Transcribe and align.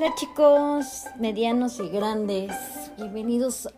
Hola 0.00 0.14
chicos, 0.14 1.04
medianos 1.18 1.78
y 1.78 1.90
grandes, 1.90 2.50
bienvenidos 2.96 3.68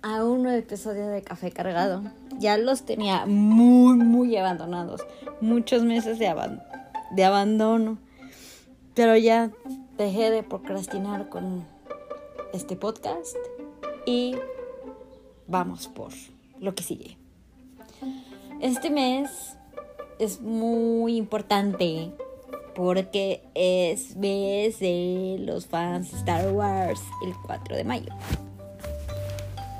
a 0.00 0.24
un 0.24 0.44
nuevo 0.44 0.56
episodio 0.56 1.06
de 1.08 1.20
Café 1.20 1.50
Cargado. 1.52 2.02
Ya 2.38 2.56
los 2.56 2.86
tenía 2.86 3.26
muy, 3.26 3.98
muy 3.98 4.34
abandonados, 4.38 5.02
muchos 5.42 5.82
meses 5.82 6.18
de, 6.18 6.34
de 7.10 7.24
abandono, 7.24 7.98
pero 8.94 9.14
ya 9.18 9.50
dejé 9.98 10.30
de 10.30 10.42
procrastinar 10.42 11.28
con 11.28 11.66
este 12.54 12.74
podcast 12.74 13.36
y 14.06 14.36
vamos 15.46 15.88
por 15.88 16.12
lo 16.58 16.74
que 16.74 16.84
sigue. 16.84 17.18
Este 18.62 18.88
mes 18.88 19.58
es 20.18 20.40
muy 20.40 21.18
importante 21.18 22.14
porque 22.80 23.42
es 23.54 24.16
mes 24.16 24.80
de 24.80 25.36
los 25.40 25.66
fans 25.66 26.12
de 26.12 26.16
Star 26.16 26.50
Wars 26.50 27.02
el 27.22 27.34
4 27.44 27.76
de 27.76 27.84
mayo. 27.84 28.10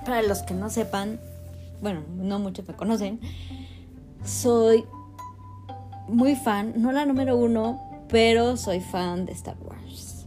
Para 0.04 0.20
los 0.20 0.42
que 0.42 0.52
no 0.52 0.68
sepan, 0.68 1.18
bueno, 1.80 2.02
no 2.18 2.38
muchos 2.38 2.68
me 2.68 2.74
conocen, 2.74 3.18
soy 4.22 4.84
muy 6.08 6.36
fan, 6.36 6.74
no 6.76 6.92
la 6.92 7.06
número 7.06 7.38
uno, 7.38 7.80
pero 8.10 8.58
soy 8.58 8.80
fan 8.80 9.24
de 9.24 9.32
Star 9.32 9.56
Wars. 9.64 10.26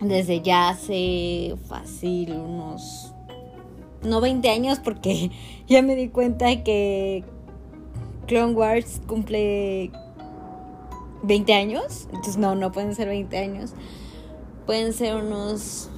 Desde 0.00 0.40
ya 0.40 0.70
hace 0.70 1.56
fácil 1.68 2.32
unos, 2.32 3.12
no 4.02 4.22
20 4.22 4.48
años, 4.48 4.78
porque 4.78 5.30
ya 5.66 5.82
me 5.82 5.94
di 5.94 6.08
cuenta 6.08 6.64
que 6.64 7.22
Clone 8.26 8.54
Wars 8.54 9.02
cumple 9.06 9.92
20 11.22 11.54
años. 11.54 12.04
Entonces 12.06 12.36
no, 12.36 12.54
no 12.54 12.72
pueden 12.72 12.94
ser 12.94 13.08
20 13.08 13.38
años. 13.38 13.72
Pueden 14.66 14.92
ser 14.92 15.16
unos 15.16 15.88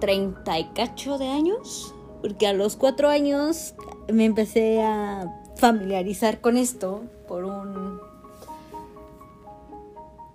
30 0.00 0.58
y 0.58 0.64
cacho 0.72 1.18
de 1.18 1.28
años. 1.28 1.94
Porque 2.22 2.46
a 2.46 2.52
los 2.52 2.76
4 2.76 3.08
años 3.08 3.74
me 4.12 4.24
empecé 4.24 4.82
a 4.82 5.42
familiarizar 5.56 6.40
con 6.40 6.56
esto 6.56 7.02
por 7.28 7.44
un 7.44 8.00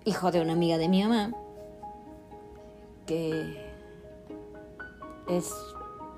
hijo 0.04 0.30
de 0.30 0.40
una 0.40 0.52
amiga 0.52 0.78
de 0.78 0.88
mi 0.88 1.02
mamá. 1.02 1.32
Que 3.06 3.66
es 5.28 5.52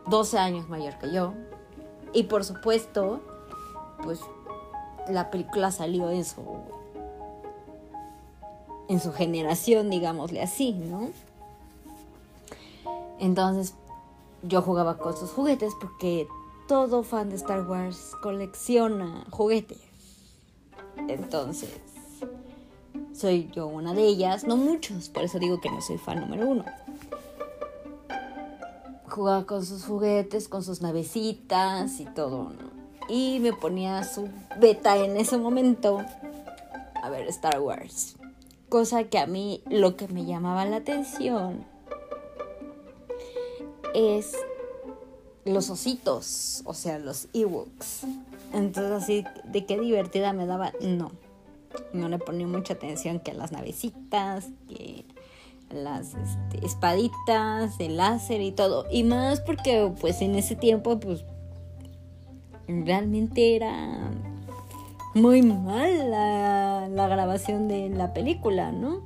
12 0.07 0.39
años 0.39 0.69
mayor 0.69 0.99
que 0.99 1.13
yo. 1.13 1.35
Y 2.13 2.25
por 2.25 2.45
supuesto, 2.45 3.21
pues 4.03 4.21
la 5.09 5.31
película 5.31 5.71
salió 5.71 6.11
en 6.11 6.25
su 6.25 6.43
en 8.89 9.01
su 9.01 9.13
generación, 9.13 9.91
digámosle 9.91 10.43
así, 10.43 10.73
¿no? 10.73 11.11
Entonces 13.19 13.75
yo 14.43 14.63
jugaba 14.63 14.99
con 14.99 15.17
sus 15.17 15.31
juguetes 15.31 15.75
porque 15.81 16.27
todo 16.67 17.03
fan 17.03 17.29
de 17.29 17.37
Star 17.37 17.69
Wars 17.69 18.13
colecciona 18.23 19.27
juguetes. 19.31 19.79
Entonces, 21.09 21.71
soy 23.15 23.51
yo 23.53 23.67
una 23.67 23.95
de 23.95 24.05
ellas, 24.05 24.45
no 24.45 24.57
muchos, 24.57 25.09
por 25.09 25.23
eso 25.23 25.39
digo 25.39 25.61
que 25.61 25.71
no 25.71 25.81
soy 25.81 25.99
fan 25.99 26.21
número 26.21 26.47
uno. 26.47 26.65
Jugaba 29.09 29.47
con 29.47 29.65
sus 29.65 29.85
juguetes, 29.85 30.49
con 30.49 30.63
sus 30.63 30.81
navecitas 30.81 32.01
y 32.01 32.05
todo, 32.07 32.51
¿no? 32.51 32.68
Y 33.09 33.39
me 33.41 33.53
ponía 33.53 34.05
su 34.05 34.29
beta 34.59 34.97
en 34.97 35.17
ese 35.17 35.39
momento 35.39 36.05
a 36.95 37.11
ver 37.11 37.27
Star 37.29 37.61
Wars. 37.61 38.17
Cosa 38.69 39.05
que 39.05 39.19
a 39.19 39.27
mí 39.27 39.63
lo 39.71 39.97
que 39.97 40.09
me 40.09 40.27
llamaba 40.27 40.65
la 40.67 40.77
atención 40.77 41.65
es 43.95 44.37
los 45.45 45.71
ositos, 45.71 46.63
o 46.65 46.75
sea, 46.75 46.99
los 46.99 47.29
Ewoks. 47.33 48.03
Entonces 48.53 48.93
así, 48.93 49.25
de 49.45 49.65
qué 49.65 49.79
divertida 49.79 50.33
me 50.33 50.47
daba, 50.47 50.73
no. 50.81 51.11
No 51.93 52.09
le 52.09 52.19
ponía 52.19 52.47
mucha 52.47 52.75
atención 52.75 53.21
que 53.21 53.33
las 53.33 53.53
navecitas, 53.53 54.49
que 54.69 55.05
las 55.71 56.15
este, 56.15 56.65
espaditas, 56.67 57.79
el 57.79 57.97
láser 57.97 58.41
y 58.41 58.53
todo. 58.53 58.87
Y 58.91 59.05
más 59.05 59.41
porque 59.41 59.91
pues 60.01 60.21
en 60.23 60.35
ese 60.35 60.57
tiempo 60.57 60.99
pues 60.99 61.25
realmente 62.69 63.57
era 63.57 64.11
muy 65.15 65.43
mala 65.43 66.87
la 66.89 67.09
grabación 67.09 67.67
de 67.67 67.89
la 67.89 68.13
película, 68.13 68.71
¿no? 68.73 69.01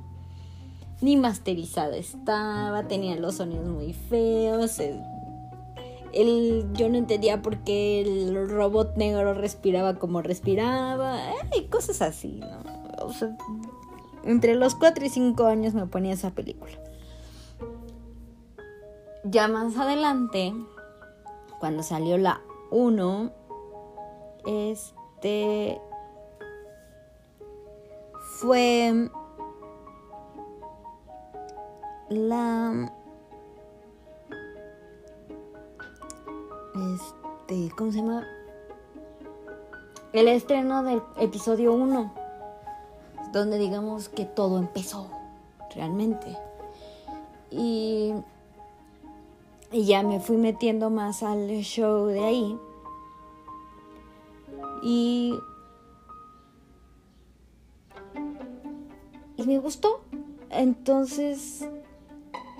Ni 1.01 1.17
masterizada 1.17 1.97
estaba, 1.97 2.87
tenía 2.87 3.15
los 3.15 3.35
sonidos 3.35 3.67
muy 3.67 3.93
feos. 3.93 4.79
Yo 6.73 6.89
no 6.89 6.97
entendía 6.97 7.41
por 7.41 7.57
qué 7.59 8.01
el 8.01 8.49
robot 8.49 8.95
negro 8.97 9.33
respiraba 9.33 9.95
como 9.95 10.21
respiraba, 10.21 11.19
y 11.57 11.63
cosas 11.63 12.01
así, 12.01 12.39
¿no? 12.39 12.61
Entre 14.23 14.55
los 14.55 14.75
4 14.75 15.05
y 15.05 15.09
5 15.09 15.45
años 15.45 15.73
me 15.73 15.87
ponía 15.87 16.13
esa 16.13 16.29
película. 16.29 16.71
Ya 19.25 19.47
más 19.47 19.75
adelante, 19.77 20.53
cuando 21.59 21.81
salió 21.81 22.17
la 22.17 22.41
1, 22.71 23.31
este 24.45 25.79
fue 28.39 29.09
la 32.09 32.91
este 36.93 37.71
¿cómo 37.77 37.91
se 37.91 37.97
llama? 37.99 38.27
El 40.11 40.27
estreno 40.27 40.83
del 40.83 41.01
episodio 41.17 41.73
1 41.73 42.23
donde 43.33 43.57
digamos 43.57 44.09
que 44.09 44.25
todo 44.25 44.59
empezó 44.59 45.09
realmente. 45.75 46.37
Y, 47.49 48.13
y 49.71 49.85
ya 49.85 50.03
me 50.03 50.19
fui 50.19 50.37
metiendo 50.37 50.89
más 50.89 51.23
al 51.23 51.47
show 51.63 52.05
de 52.05 52.23
ahí 52.23 52.57
y, 54.83 55.39
y 59.37 59.43
me 59.43 59.59
gustó. 59.59 60.01
Entonces 60.49 61.67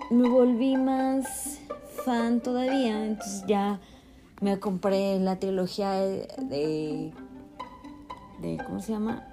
me 0.10 0.28
volví 0.30 0.78
más 0.78 1.60
fan 2.06 2.40
todavía. 2.40 3.06
Entonces 3.06 3.44
ya 3.46 3.80
me 4.42 4.60
compré 4.60 5.20
la 5.20 5.38
trilogía 5.38 5.92
de, 5.92 7.14
de 8.40 8.58
¿cómo 8.66 8.80
se 8.80 8.94
llama? 8.94 9.28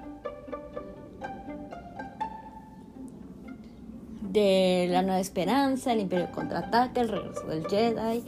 De 4.21 4.87
La 4.91 5.03
Nueva 5.03 5.21
Esperanza, 5.21 5.93
El 5.93 6.01
Imperio 6.01 6.31
Contraataca, 6.33 7.01
El 7.01 7.09
Regreso 7.09 7.47
del 7.47 7.67
Jedi. 7.67 8.25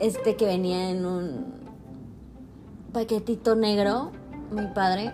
Este 0.00 0.36
que 0.36 0.44
venía 0.44 0.90
en 0.90 1.06
un 1.06 1.55
paquetito 2.96 3.54
negro, 3.56 4.10
mi 4.50 4.68
padre, 4.68 5.12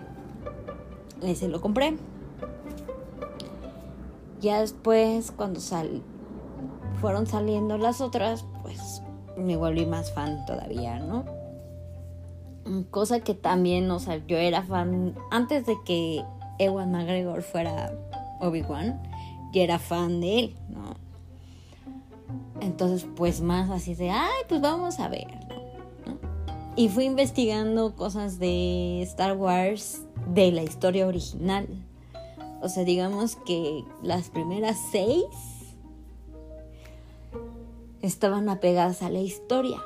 ese 1.21 1.49
lo 1.49 1.59
compré. 1.59 1.97
Ya 4.39 4.61
después, 4.61 5.33
cuando 5.33 5.59
sal, 5.59 6.01
fueron 7.01 7.27
saliendo 7.27 7.77
las 7.77 7.99
otras, 7.99 8.45
pues 8.61 9.01
me 9.35 9.57
volví 9.57 9.85
más 9.85 10.13
fan 10.13 10.45
todavía, 10.45 10.99
¿no? 10.99 11.25
Cosa 12.89 13.19
que 13.19 13.33
también, 13.33 13.91
o 13.91 13.99
sea, 13.99 14.25
yo 14.27 14.37
era 14.37 14.63
fan 14.63 15.13
antes 15.29 15.65
de 15.65 15.75
que 15.83 16.23
Ewan 16.59 16.93
McGregor 16.93 17.41
fuera 17.41 17.91
Obi-Wan, 18.39 19.03
yo 19.51 19.61
era 19.61 19.77
fan 19.77 20.21
de 20.21 20.39
él, 20.39 20.55
¿no? 20.69 20.95
Entonces, 22.61 23.05
pues 23.17 23.41
más 23.41 23.69
así 23.69 23.93
de, 23.93 24.09
ay, 24.09 24.43
pues 24.47 24.61
vamos 24.61 25.01
a 25.01 25.09
ver, 25.09 25.27
y 26.75 26.89
fui 26.89 27.05
investigando 27.05 27.95
cosas 27.95 28.39
de 28.39 29.01
Star 29.03 29.37
Wars 29.37 30.01
de 30.27 30.51
la 30.51 30.63
historia 30.63 31.07
original. 31.07 31.67
O 32.61 32.69
sea, 32.69 32.83
digamos 32.83 33.35
que 33.45 33.83
las 34.01 34.29
primeras 34.29 34.77
seis 34.91 35.25
estaban 38.01 38.49
apegadas 38.49 39.01
a 39.01 39.09
la 39.09 39.19
historia. 39.19 39.81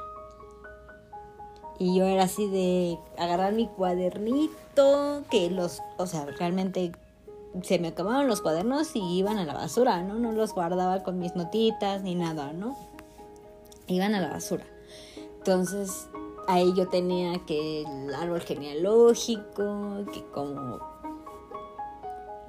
Y 1.79 1.97
yo 1.97 2.05
era 2.05 2.23
así 2.23 2.47
de 2.47 2.97
agarrar 3.17 3.53
mi 3.53 3.67
cuadernito, 3.67 5.23
que 5.29 5.51
los, 5.51 5.81
o 5.97 6.07
sea, 6.07 6.25
realmente 6.25 6.93
se 7.61 7.79
me 7.79 7.89
acababan 7.89 8.27
los 8.27 8.41
cuadernos 8.41 8.95
y 8.95 9.17
iban 9.17 9.37
a 9.37 9.45
la 9.45 9.53
basura, 9.53 10.01
¿no? 10.03 10.15
No 10.15 10.31
los 10.31 10.53
guardaba 10.53 11.03
con 11.03 11.19
mis 11.19 11.35
notitas 11.35 12.01
ni 12.01 12.15
nada, 12.15 12.53
¿no? 12.53 12.75
Iban 13.87 14.15
a 14.15 14.21
la 14.21 14.29
basura. 14.29 14.65
Entonces, 15.37 16.07
ahí 16.47 16.73
yo 16.73 16.87
tenía 16.87 17.45
que 17.45 17.81
el 17.81 18.15
árbol 18.15 18.41
genealógico, 18.41 20.05
que 20.11 20.23
como 20.33 20.79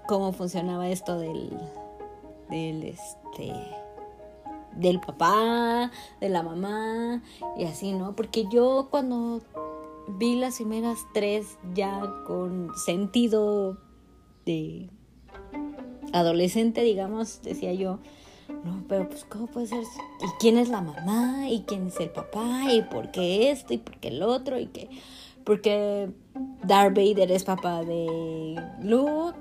cómo 0.06 0.32
funcionaba 0.32 0.88
esto 0.88 1.18
del, 1.18 1.50
del, 2.48 2.82
este, 2.84 3.52
del 4.76 5.00
papá, 5.00 5.90
de 6.20 6.28
la 6.30 6.42
mamá 6.42 7.22
y 7.58 7.64
así, 7.64 7.92
¿no? 7.92 8.16
Porque 8.16 8.46
yo 8.50 8.88
cuando 8.90 9.42
vi 10.08 10.36
las 10.36 10.56
primeras 10.56 10.98
tres 11.12 11.58
ya 11.74 12.00
con 12.26 12.70
sentido 12.76 13.76
de 14.46 14.88
adolescente, 16.12 16.82
digamos, 16.82 17.42
decía 17.42 17.74
yo, 17.74 17.98
no, 18.64 18.84
pero 18.88 19.08
pues 19.08 19.24
¿cómo 19.24 19.46
puede 19.46 19.66
ser? 19.66 19.82
¿Y 19.82 20.26
quién 20.40 20.58
es 20.58 20.68
la 20.68 20.80
mamá? 20.80 21.48
¿Y 21.48 21.62
quién 21.62 21.86
es 21.86 22.00
el 22.00 22.10
papá? 22.10 22.72
¿Y 22.72 22.82
por 22.82 23.10
qué 23.10 23.50
esto? 23.50 23.74
¿Y 23.74 23.78
por 23.78 23.98
qué 23.98 24.08
el 24.08 24.22
otro? 24.22 24.58
¿Y 24.58 24.66
qué? 24.66 24.88
Porque 25.44 26.10
Darth 26.64 26.94
Vader 26.94 27.30
es 27.32 27.44
papá 27.44 27.82
de 27.84 28.60
Luke 28.82 29.38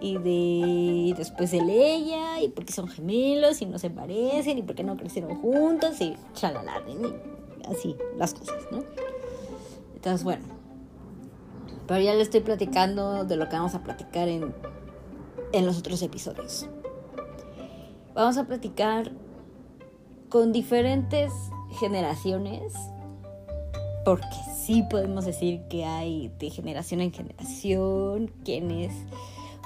y 0.00 0.18
de 0.18 1.14
después 1.16 1.50
de 1.50 1.62
Leia 1.62 2.42
y 2.42 2.48
porque 2.48 2.72
son 2.72 2.88
gemelos 2.88 3.62
y 3.62 3.66
no 3.66 3.78
se 3.78 3.88
parecen 3.88 4.58
y 4.58 4.62
porque 4.62 4.84
no 4.84 4.96
crecieron 4.96 5.36
juntos 5.40 6.00
y 6.00 6.14
chalala, 6.34 6.82
y 6.86 7.66
así 7.70 7.96
las 8.16 8.34
cosas, 8.34 8.66
¿no? 8.70 8.84
Entonces, 9.94 10.24
bueno, 10.24 10.44
pero 11.86 12.00
ya 12.00 12.14
le 12.14 12.22
estoy 12.22 12.40
platicando 12.40 13.24
de 13.24 13.36
lo 13.36 13.48
que 13.48 13.56
vamos 13.56 13.74
a 13.74 13.82
platicar 13.82 14.28
en, 14.28 14.54
en 15.52 15.66
los 15.66 15.78
otros 15.78 16.02
episodios. 16.02 16.68
Vamos 18.16 18.38
a 18.38 18.44
platicar 18.44 19.12
con 20.30 20.50
diferentes 20.50 21.30
generaciones, 21.78 22.72
porque 24.06 24.38
sí 24.56 24.82
podemos 24.88 25.26
decir 25.26 25.60
que 25.68 25.84
hay 25.84 26.32
de 26.38 26.48
generación 26.48 27.02
en 27.02 27.12
generación 27.12 28.32
quienes 28.42 28.94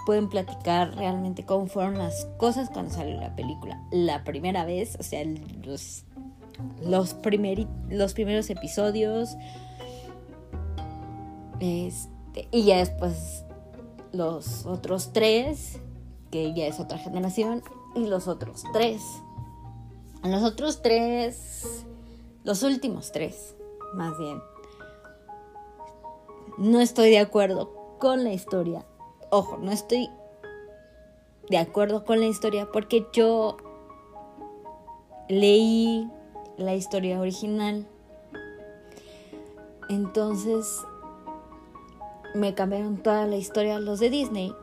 pueden 0.04 0.28
platicar 0.28 0.96
realmente 0.96 1.44
cómo 1.44 1.68
fueron 1.68 1.96
las 1.96 2.24
cosas 2.38 2.70
cuando 2.70 2.92
salió 2.92 3.20
la 3.20 3.36
película. 3.36 3.80
La 3.92 4.24
primera 4.24 4.64
vez, 4.64 4.96
o 4.98 5.04
sea, 5.04 5.22
los, 5.64 6.02
los, 6.82 7.14
los 7.88 8.14
primeros 8.14 8.50
episodios. 8.50 9.36
Este, 11.60 12.48
y 12.50 12.64
ya 12.64 12.78
después 12.78 13.44
los 14.10 14.66
otros 14.66 15.12
tres, 15.12 15.78
que 16.32 16.52
ya 16.52 16.66
es 16.66 16.80
otra 16.80 16.98
generación, 16.98 17.62
y 17.94 18.06
los 18.06 18.28
otros 18.28 18.64
tres. 18.72 19.02
Los 20.22 20.42
otros 20.42 20.82
tres, 20.82 21.86
los 22.44 22.62
últimos 22.62 23.10
tres, 23.12 23.56
más 23.94 24.18
bien. 24.18 24.40
No 26.58 26.80
estoy 26.80 27.10
de 27.10 27.18
acuerdo 27.18 27.96
con 27.98 28.22
la 28.22 28.32
historia. 28.32 28.84
Ojo, 29.30 29.56
no 29.56 29.72
estoy 29.72 30.10
de 31.48 31.58
acuerdo 31.58 32.04
con 32.04 32.20
la 32.20 32.26
historia 32.26 32.68
porque 32.70 33.06
yo 33.12 33.56
leí 35.28 36.10
la 36.58 36.74
historia 36.74 37.20
original. 37.20 37.86
Entonces 39.88 40.82
me 42.34 42.54
cambiaron 42.54 43.02
toda 43.02 43.26
la 43.26 43.36
historia 43.36 43.78
los 43.80 44.00
de 44.00 44.10
Disney. 44.10 44.54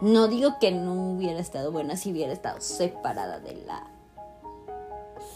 No 0.00 0.28
digo 0.28 0.58
que 0.60 0.70
no 0.72 1.12
hubiera 1.12 1.40
estado 1.40 1.72
buena 1.72 1.96
si 1.96 2.12
hubiera 2.12 2.32
estado 2.32 2.60
separada 2.60 3.40
de 3.40 3.54
la 3.64 3.90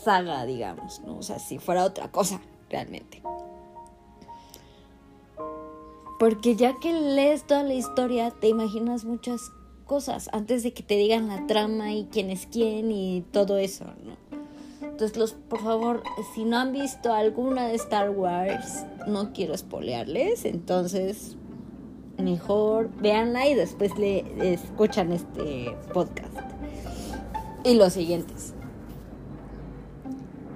saga, 0.04 0.44
digamos, 0.44 1.00
¿no? 1.00 1.18
O 1.18 1.22
sea, 1.22 1.38
si 1.38 1.58
fuera 1.58 1.84
otra 1.84 2.10
cosa, 2.10 2.40
realmente. 2.68 3.22
Porque 6.18 6.56
ya 6.56 6.78
que 6.80 6.92
lees 6.92 7.46
toda 7.46 7.62
la 7.62 7.74
historia, 7.74 8.30
te 8.30 8.48
imaginas 8.48 9.04
muchas 9.04 9.40
cosas 9.84 10.28
antes 10.32 10.62
de 10.62 10.72
que 10.72 10.82
te 10.82 10.96
digan 10.96 11.28
la 11.28 11.46
trama 11.46 11.92
y 11.92 12.08
quién 12.10 12.30
es 12.30 12.46
quién 12.46 12.90
y 12.90 13.22
todo 13.32 13.56
eso, 13.56 13.84
¿no? 14.04 14.28
Entonces, 14.82 15.36
por 15.48 15.62
favor, 15.62 16.02
si 16.34 16.44
no 16.44 16.58
han 16.58 16.72
visto 16.72 17.12
alguna 17.12 17.68
de 17.68 17.76
Star 17.76 18.10
Wars, 18.10 18.84
no 19.06 19.32
quiero 19.32 19.54
espolearles. 19.54 20.44
Entonces, 20.44 21.36
mejor 22.18 22.90
véanla 23.00 23.46
y 23.48 23.54
después 23.54 23.96
le 23.98 24.24
escuchan 24.52 25.12
este 25.12 25.74
podcast. 25.92 26.34
Y 27.64 27.74
los 27.74 27.92
siguientes. 27.92 28.54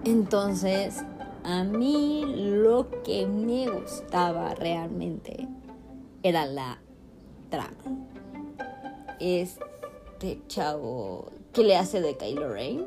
Entonces, 0.04 1.02
a 1.44 1.64
mí 1.64 2.24
lo 2.36 2.88
que 3.02 3.26
me 3.26 3.68
gustaba 3.68 4.54
realmente 4.54 5.48
era 6.22 6.46
la 6.46 6.78
trama. 7.50 7.72
Este 9.20 10.40
chavo 10.48 11.26
que 11.52 11.62
le 11.62 11.76
hace 11.76 12.00
de 12.00 12.16
Kylo 12.16 12.52
Ren. 12.52 12.86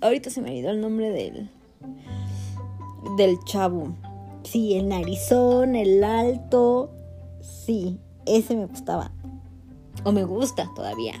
Ahorita 0.00 0.30
se 0.30 0.40
me 0.40 0.50
olvidó 0.50 0.70
el 0.70 0.80
nombre 0.80 1.10
del 1.10 1.50
del 3.16 3.38
chavo. 3.44 3.94
Sí, 4.42 4.74
el 4.74 4.88
narizón, 4.88 5.76
el 5.76 6.02
alto. 6.02 6.90
Sí, 7.42 8.00
ese 8.24 8.56
me 8.56 8.66
gustaba. 8.66 9.10
O 10.04 10.12
me 10.12 10.24
gusta 10.24 10.70
todavía. 10.74 11.14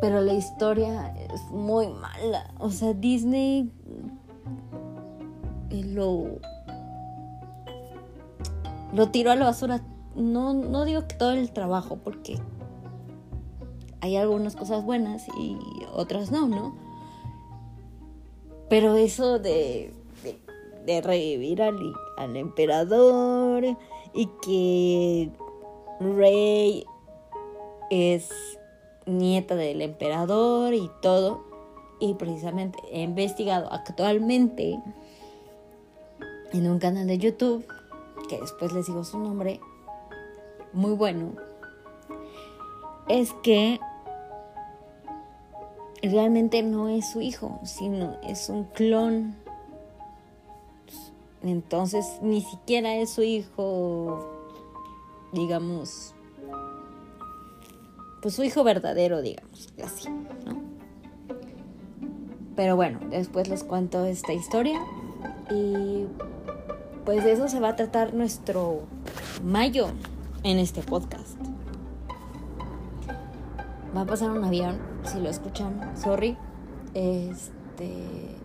Pero 0.00 0.20
la 0.20 0.34
historia 0.34 1.14
es 1.32 1.42
muy 1.50 1.88
mala. 1.88 2.52
O 2.58 2.70
sea, 2.70 2.92
Disney 2.92 3.72
lo, 5.70 6.38
lo 8.92 9.08
tiró 9.08 9.30
a 9.30 9.36
la 9.36 9.46
basura. 9.46 9.80
No, 10.14 10.52
no 10.52 10.84
digo 10.84 11.06
que 11.08 11.16
todo 11.16 11.32
el 11.32 11.50
trabajo, 11.52 11.96
porque 11.96 12.38
hay 14.00 14.16
algunas 14.16 14.54
cosas 14.54 14.84
buenas 14.84 15.26
y 15.38 15.56
otras 15.92 16.30
no, 16.30 16.46
¿no? 16.46 16.74
Pero 18.68 18.96
eso 18.96 19.38
de, 19.38 19.92
de, 20.84 21.00
revivir 21.00 21.62
al, 21.62 21.78
al 22.18 22.36
emperador 22.36 23.64
y 24.14 24.26
que 24.42 25.30
Rey 26.00 26.86
es 27.90 28.30
nieta 29.06 29.54
del 29.56 29.82
emperador 29.82 30.74
y 30.74 30.90
todo. 31.02 31.44
Y 32.00 32.14
precisamente 32.14 32.78
he 32.90 33.02
investigado 33.02 33.72
actualmente 33.72 34.80
en 36.52 36.70
un 36.70 36.78
canal 36.78 37.06
de 37.06 37.18
YouTube, 37.18 37.66
que 38.28 38.38
después 38.40 38.72
les 38.72 38.86
digo 38.86 39.04
su 39.04 39.18
nombre, 39.18 39.60
muy 40.72 40.92
bueno, 40.92 41.32
es 43.08 43.32
que 43.42 43.80
realmente 46.02 46.62
no 46.62 46.88
es 46.88 47.10
su 47.10 47.20
hijo, 47.20 47.60
sino 47.64 48.16
es 48.22 48.48
un 48.48 48.64
clon. 48.64 49.36
Entonces 51.44 52.18
ni 52.22 52.40
siquiera 52.40 52.96
es 52.96 53.10
su 53.10 53.22
hijo, 53.22 54.18
digamos, 55.32 56.14
pues 58.22 58.34
su 58.34 58.42
hijo 58.42 58.64
verdadero, 58.64 59.20
digamos, 59.20 59.68
así, 59.84 60.08
¿no? 60.08 60.62
Pero 62.56 62.76
bueno, 62.76 62.98
después 63.10 63.48
les 63.48 63.62
cuento 63.62 64.06
esta 64.06 64.32
historia 64.32 64.80
y 65.50 66.06
pues 67.04 67.24
de 67.24 67.32
eso 67.32 67.48
se 67.48 67.60
va 67.60 67.70
a 67.70 67.76
tratar 67.76 68.14
nuestro 68.14 68.82
mayo 69.42 69.88
en 70.44 70.58
este 70.58 70.80
podcast. 70.80 71.38
Va 73.94 74.00
a 74.00 74.06
pasar 74.06 74.30
un 74.30 74.44
avión, 74.44 74.78
si 75.04 75.20
lo 75.20 75.28
escuchan, 75.28 75.94
sorry. 75.96 76.38
Este. 76.94 78.43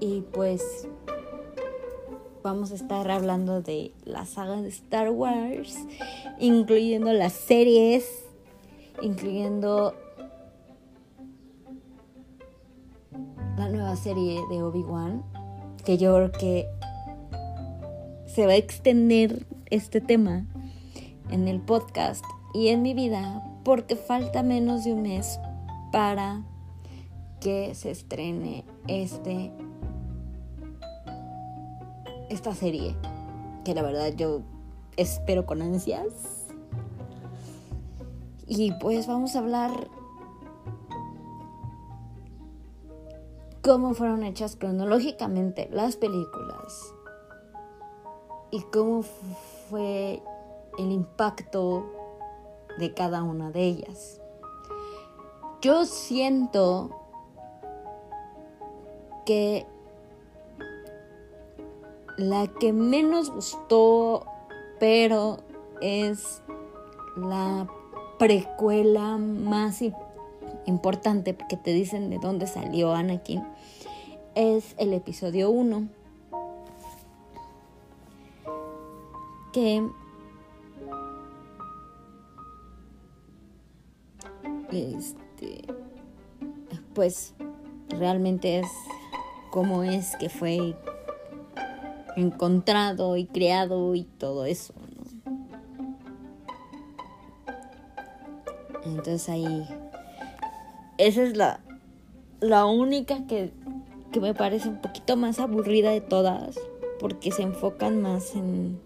Y 0.00 0.22
pues 0.32 0.88
vamos 2.42 2.72
a 2.72 2.74
estar 2.74 3.10
hablando 3.10 3.60
de 3.60 3.92
la 4.04 4.24
saga 4.24 4.62
de 4.62 4.68
Star 4.68 5.10
Wars, 5.10 5.76
incluyendo 6.38 7.12
las 7.12 7.34
series, 7.34 8.24
incluyendo 9.02 9.94
la 13.58 13.68
nueva 13.68 13.94
serie 13.94 14.40
de 14.50 14.62
Obi-Wan, 14.62 15.22
que 15.84 15.98
yo 15.98 16.14
creo 16.14 16.32
que 16.32 16.66
se 18.26 18.46
va 18.46 18.52
a 18.52 18.56
extender 18.56 19.46
este 19.68 20.00
tema 20.00 20.46
en 21.30 21.46
el 21.46 21.60
podcast 21.60 22.24
y 22.54 22.68
en 22.68 22.80
mi 22.80 22.94
vida 22.94 23.42
porque 23.64 23.96
falta 23.96 24.42
menos 24.42 24.84
de 24.84 24.94
un 24.94 25.02
mes 25.02 25.38
para 25.92 26.42
que 27.40 27.74
se 27.74 27.90
estrene 27.90 28.64
este 28.86 29.52
esta 32.30 32.54
serie 32.54 32.96
que 33.64 33.74
la 33.74 33.82
verdad 33.82 34.14
yo 34.16 34.40
espero 34.96 35.44
con 35.44 35.60
ansias 35.60 36.46
y 38.46 38.72
pues 38.72 39.06
vamos 39.06 39.36
a 39.36 39.40
hablar 39.40 39.70
cómo 43.62 43.94
fueron 43.94 44.22
hechas 44.22 44.56
cronológicamente 44.56 45.68
las 45.70 45.96
películas 45.96 46.94
y 48.50 48.62
cómo 48.72 49.02
fue 49.68 50.22
el 50.78 50.92
impacto 50.92 51.84
de 52.78 52.94
cada 52.94 53.22
una 53.22 53.50
de 53.50 53.64
ellas. 53.64 54.20
Yo 55.60 55.84
siento 55.84 56.90
que 59.26 59.66
la 62.20 62.46
que 62.46 62.72
menos 62.72 63.30
gustó, 63.30 64.26
pero 64.78 65.38
es 65.80 66.42
la 67.16 67.66
precuela 68.18 69.16
más 69.16 69.82
importante 70.66 71.34
porque 71.34 71.56
te 71.56 71.72
dicen 71.72 72.10
de 72.10 72.18
dónde 72.18 72.46
salió 72.46 72.92
Anakin, 72.92 73.42
es 74.34 74.74
el 74.78 74.92
episodio 74.92 75.50
1. 75.50 75.88
Que 79.52 79.82
este 84.70 85.64
pues 86.94 87.34
realmente 87.88 88.60
es 88.60 88.66
como 89.50 89.82
es 89.82 90.14
que 90.16 90.28
fue 90.28 90.76
encontrado 92.16 93.16
y 93.16 93.26
creado 93.26 93.94
y 93.94 94.04
todo 94.04 94.44
eso. 94.44 94.74
Entonces 98.84 99.28
ahí, 99.28 99.66
esa 100.98 101.22
es 101.22 101.36
la, 101.36 101.60
la 102.40 102.64
única 102.66 103.26
que, 103.26 103.52
que 104.12 104.20
me 104.20 104.34
parece 104.34 104.68
un 104.68 104.80
poquito 104.80 105.16
más 105.16 105.38
aburrida 105.38 105.90
de 105.90 106.00
todas, 106.00 106.58
porque 106.98 107.30
se 107.30 107.42
enfocan 107.42 108.00
más 108.02 108.34
en, 108.34 108.80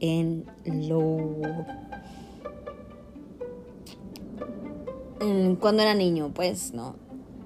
en 0.00 0.44
lo... 0.88 1.18
Cuando 5.60 5.82
era 5.82 5.94
niño, 5.94 6.30
pues 6.34 6.72
no, 6.72 6.96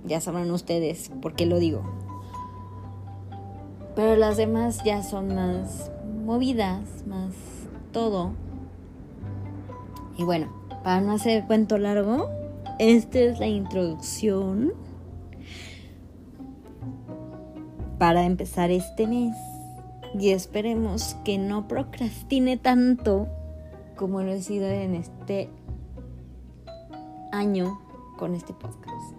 ya 0.04 0.20
sabrán 0.20 0.50
ustedes 0.52 1.10
por 1.20 1.34
qué 1.34 1.46
lo 1.46 1.58
digo. 1.58 2.03
Pero 3.94 4.16
las 4.16 4.36
demás 4.36 4.82
ya 4.84 5.02
son 5.02 5.34
más 5.34 5.90
movidas, 6.24 7.04
más 7.06 7.32
todo. 7.92 8.32
Y 10.18 10.24
bueno, 10.24 10.48
para 10.82 11.00
no 11.00 11.12
hacer 11.12 11.44
cuento 11.46 11.78
largo, 11.78 12.28
esta 12.78 13.18
es 13.20 13.38
la 13.38 13.46
introducción 13.46 14.72
para 17.98 18.24
empezar 18.24 18.70
este 18.70 19.06
mes. 19.06 19.36
Y 20.18 20.30
esperemos 20.30 21.16
que 21.24 21.38
no 21.38 21.66
procrastine 21.66 22.56
tanto 22.56 23.28
como 23.96 24.22
lo 24.22 24.32
he 24.32 24.42
sido 24.42 24.66
en 24.66 24.94
este 24.94 25.48
año 27.32 27.80
con 28.18 28.34
este 28.34 28.52
podcast. 28.52 29.14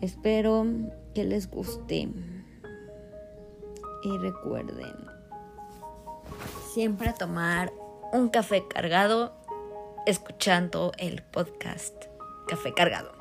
Espero 0.00 0.66
que 1.14 1.24
les 1.24 1.50
guste. 1.50 2.08
Y 4.04 4.18
recuerden, 4.18 4.94
siempre 6.72 7.12
tomar 7.18 7.72
un 8.12 8.28
café 8.28 8.68
cargado 8.68 9.34
escuchando 10.06 10.92
el 10.98 11.22
podcast 11.22 11.94
Café 12.46 12.74
Cargado. 12.74 13.12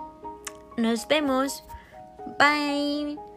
Nos 0.77 1.07
vemos. 1.07 1.63
Bye. 2.37 3.32